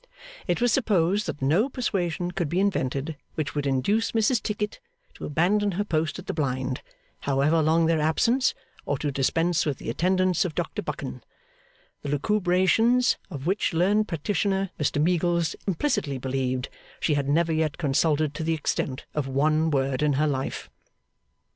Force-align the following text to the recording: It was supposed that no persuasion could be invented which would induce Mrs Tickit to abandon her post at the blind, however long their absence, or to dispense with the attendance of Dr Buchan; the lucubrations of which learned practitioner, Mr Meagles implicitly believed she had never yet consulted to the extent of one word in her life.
It 0.47 0.59
was 0.59 0.71
supposed 0.73 1.27
that 1.27 1.43
no 1.43 1.69
persuasion 1.69 2.31
could 2.31 2.49
be 2.49 2.59
invented 2.59 3.17
which 3.35 3.53
would 3.53 3.67
induce 3.67 4.13
Mrs 4.13 4.41
Tickit 4.41 4.79
to 5.13 5.25
abandon 5.27 5.73
her 5.73 5.83
post 5.83 6.17
at 6.17 6.25
the 6.25 6.33
blind, 6.33 6.81
however 7.19 7.61
long 7.61 7.85
their 7.85 7.99
absence, 8.01 8.55
or 8.87 8.97
to 8.97 9.11
dispense 9.11 9.63
with 9.63 9.77
the 9.77 9.91
attendance 9.91 10.43
of 10.43 10.55
Dr 10.55 10.81
Buchan; 10.81 11.23
the 12.01 12.09
lucubrations 12.09 13.17
of 13.29 13.45
which 13.45 13.73
learned 13.75 14.07
practitioner, 14.07 14.71
Mr 14.79 14.99
Meagles 14.99 15.55
implicitly 15.67 16.17
believed 16.17 16.69
she 16.99 17.13
had 17.13 17.29
never 17.29 17.53
yet 17.53 17.77
consulted 17.77 18.33
to 18.33 18.43
the 18.43 18.55
extent 18.55 19.05
of 19.13 19.27
one 19.27 19.69
word 19.69 20.01
in 20.01 20.13
her 20.13 20.25
life. 20.25 20.67